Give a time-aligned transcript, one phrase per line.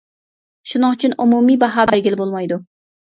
[0.71, 2.59] شۇنىڭ ئۈچۈن ئومۇمىي باھا بەرگىلى بولمايدۇ.